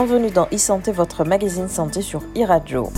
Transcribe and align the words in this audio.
Bienvenue 0.00 0.30
dans 0.30 0.46
e-santé, 0.52 0.92
votre 0.92 1.24
magazine 1.24 1.68
santé 1.68 2.02
sur 2.02 2.20
e-radio. 2.36 2.92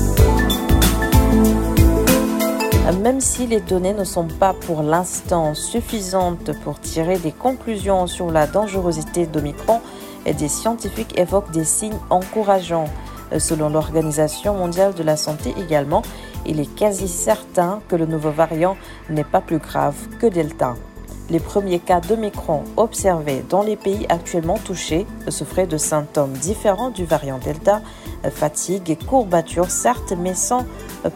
Même 3.03 3.23
si 3.23 3.46
les 3.46 3.62
données 3.62 3.94
ne 3.94 4.05
sont 4.05 4.28
pas 4.28 4.53
pour 4.53 4.83
l'instant 4.83 5.55
suffisantes 5.55 6.52
pour 6.63 6.78
tirer 6.78 7.17
des 7.17 7.33
conclusions 7.33 8.07
sur 8.07 8.30
la 8.30 8.46
dangerosité 8.46 9.25
d'Omicron, 9.25 9.80
des 10.27 10.48
scientifiques 10.48 11.18
évoquent 11.18 11.53
des 11.53 11.64
signes 11.64 11.96
encourageants. 12.11 12.91
Selon 13.39 13.71
l'Organisation 13.71 14.53
mondiale 14.53 14.93
de 14.93 15.03
la 15.03 15.17
santé 15.17 15.55
également, 15.59 16.03
il 16.45 16.61
est 16.61 16.75
quasi 16.75 17.09
certain 17.09 17.80
que 17.89 17.96
le 17.96 18.05
nouveau 18.05 18.30
variant 18.30 18.77
n'est 19.09 19.25
pas 19.25 19.41
plus 19.41 19.57
grave 19.57 19.96
que 20.19 20.27
Delta. 20.27 20.75
Les 21.31 21.39
premiers 21.39 21.79
cas 21.79 22.01
d'Omicron 22.01 22.65
observés 22.77 23.45
dans 23.49 23.63
les 23.63 23.77
pays 23.77 24.05
actuellement 24.09 24.59
touchés 24.59 25.07
souffraient 25.29 25.69
de 25.69 25.77
symptômes 25.77 26.33
différents 26.33 26.91
du 26.91 27.04
variant 27.04 27.39
Delta, 27.39 27.82
fatigue 28.31 28.91
et 28.91 28.96
courbature 28.96 29.71
certes, 29.71 30.13
mais 30.18 30.35
sans 30.35 30.67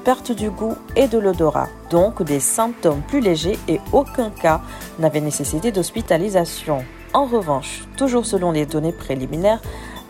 perte 0.05 0.31
du 0.31 0.51
goût 0.51 0.77
et 0.95 1.09
de 1.09 1.19
l'odorat. 1.19 1.69
Donc 1.91 2.23
des 2.23 2.39
symptômes 2.39 3.03
plus 3.09 3.21
légers 3.21 3.59
et 3.67 3.81
aucun 3.93 4.31
cas 4.31 4.61
n'avait 5.01 5.21
nécessité 5.21 5.73
d'hospitalisation. 5.73 6.85
En 7.13 7.27
revanche, 7.27 7.85
toujours 7.97 8.25
selon 8.25 8.53
les 8.53 8.67
données 8.67 8.93
préliminaires, 8.93 9.61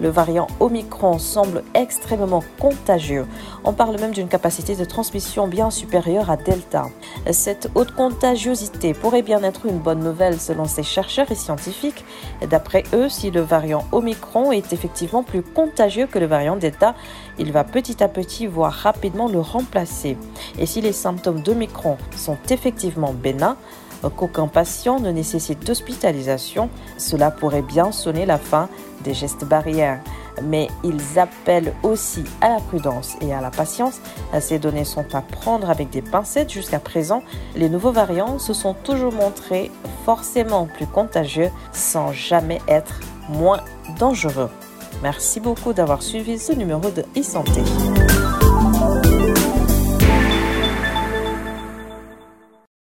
le 0.01 0.09
variant 0.09 0.49
Omicron 0.61 1.19
semble 1.19 1.63
extrêmement 1.75 2.43
contagieux. 2.59 3.27
On 3.63 3.73
parle 3.73 3.99
même 4.01 4.13
d'une 4.13 4.29
capacité 4.29 4.75
de 4.75 4.85
transmission 4.85 5.47
bien 5.47 5.71
supérieure 5.71 6.31
à 6.31 6.37
Delta. 6.37 6.87
Cette 7.31 7.71
haute 7.75 7.93
contagiosité 7.93 8.93
pourrait 8.93 9.23
bien 9.23 9.43
être 9.43 9.67
une 9.67 9.79
bonne 9.79 10.01
nouvelle 10.01 10.39
selon 10.39 10.67
ces 10.67 10.83
chercheurs 10.83 11.31
et 11.31 11.35
scientifiques. 11.35 12.05
D'après 12.49 12.83
eux, 12.93 13.09
si 13.09 13.31
le 13.31 13.41
variant 13.41 13.85
Omicron 13.93 14.53
est 14.53 14.73
effectivement 14.73 15.23
plus 15.23 15.43
contagieux 15.43 16.07
que 16.07 16.19
le 16.19 16.27
variant 16.27 16.57
Delta, 16.57 16.95
il 17.39 17.51
va 17.51 17.65
petit 17.65 18.03
à 18.03 18.09
petit, 18.09 18.47
voire 18.47 18.73
rapidement 18.73 19.29
le 19.29 19.41
remplacer. 19.41 20.19
Et 20.59 20.67
si 20.67 20.83
les 20.83 20.93
symptômes 20.93 21.41
d'Omicron 21.41 21.97
sont 22.15 22.37
effectivement 22.51 23.15
bénins, 23.15 23.57
qu'aucun 24.11 24.49
patient 24.49 25.01
ne 25.01 25.11
nécessite 25.11 25.65
d'hospitalisation, 25.67 26.69
cela 26.99 27.31
pourrait 27.31 27.63
bien 27.63 27.91
sonner 27.91 28.27
la 28.27 28.39
fin 28.39 28.69
des 29.03 29.15
gestes 29.15 29.45
barrières. 29.45 30.01
Mais 30.43 30.69
ils 30.83 31.19
appellent 31.19 31.73
aussi 31.83 32.25
à 32.41 32.49
la 32.49 32.61
prudence 32.61 33.17
et 33.21 33.33
à 33.33 33.41
la 33.41 33.51
patience. 33.51 34.01
Ces 34.41 34.59
données 34.59 34.85
sont 34.85 35.15
à 35.15 35.23
prendre 35.23 35.71
avec 35.71 35.91
des 35.91 36.03
pincettes. 36.03 36.53
Jusqu'à 36.53 36.81
présent, 36.81 37.23
les 37.55 37.69
nouveaux 37.69 37.93
variants 37.93 38.39
se 38.39 38.53
sont 38.53 38.75
toujours 38.75 39.13
montrés 39.13 39.71
forcément 40.05 40.67
plus 40.67 40.87
contagieux 40.87 41.51
sans 41.73 42.13
jamais 42.13 42.61
être 42.69 43.01
moins 43.29 43.61
dangereux. 43.99 44.51
Merci 45.03 45.41
beaucoup 45.41 45.73
d'avoir 45.73 46.03
suivi 46.03 46.39
ce 46.39 46.53
numéro 46.53 46.91
de 46.91 47.05
e-santé. 47.17 47.63